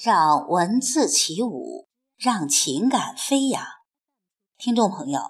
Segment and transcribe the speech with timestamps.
[0.00, 3.64] 让文字起舞，让情感飞扬。
[4.56, 5.20] 听众朋友，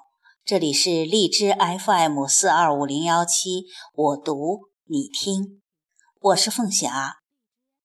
[0.45, 5.63] 这里是荔枝 FM 四二五零幺七，我读你听，
[6.21, 7.15] 我是凤霞，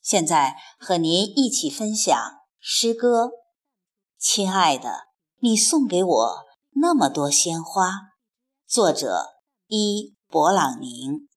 [0.01, 2.13] 现在和您一起分享
[2.59, 3.31] 诗歌。
[4.19, 5.07] 亲爱的，
[5.39, 6.35] 你送给我
[6.71, 7.93] 那么多鲜花。
[8.67, 9.27] 作者：
[9.67, 11.29] 伊博朗宁。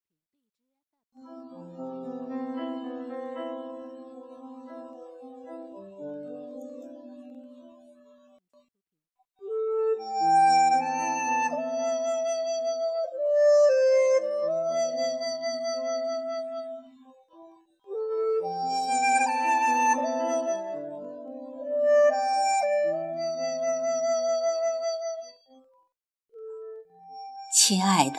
[27.69, 28.17] 亲爱的，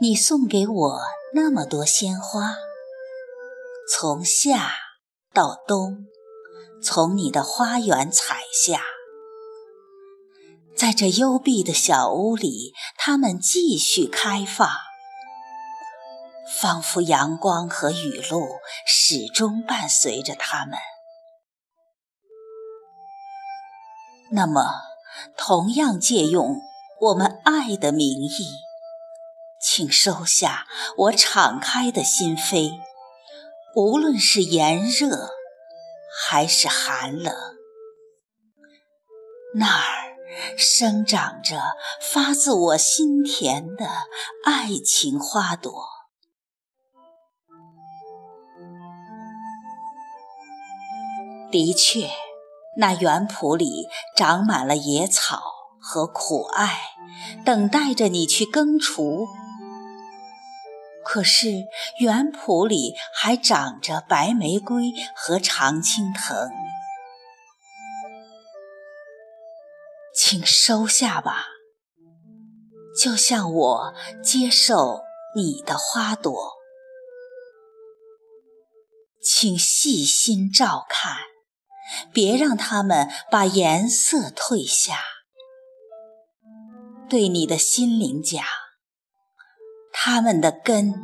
[0.00, 1.00] 你送给我
[1.34, 2.54] 那么多鲜花，
[3.90, 4.70] 从夏
[5.34, 6.06] 到冬，
[6.80, 8.80] 从你的花园采下，
[10.76, 14.70] 在这幽闭的小屋里，它们继续开放，
[16.60, 18.46] 仿佛阳光和雨露
[18.86, 20.78] 始终伴随着它们。
[24.30, 24.62] 那么，
[25.36, 26.60] 同样借用。
[27.00, 28.30] 我们爱的名义，
[29.60, 32.72] 请收下我敞开的心扉，
[33.76, 35.30] 无论是炎热
[36.20, 37.32] 还是寒冷，
[39.54, 40.16] 那儿
[40.56, 41.62] 生长着
[42.00, 43.86] 发自我心田的
[44.44, 45.86] 爱情花朵。
[51.52, 52.10] 的确，
[52.76, 55.57] 那园圃里长满了野草。
[55.90, 56.78] 和苦爱，
[57.46, 59.26] 等待着你去耕除。
[61.02, 61.64] 可是
[62.00, 66.50] 园圃里还长着白玫瑰和常青藤，
[70.14, 71.46] 请收下吧，
[73.00, 75.00] 就像我接受
[75.34, 76.52] 你的花朵。
[79.22, 81.16] 请细心照看，
[82.12, 84.98] 别让它们把颜色褪下。
[87.08, 88.44] 对你的心灵讲，
[89.92, 90.94] 他们的根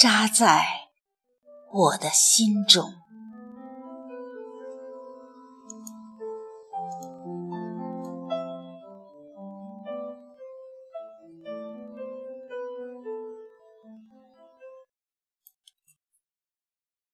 [0.00, 0.64] 扎在
[1.70, 2.94] 我的心中。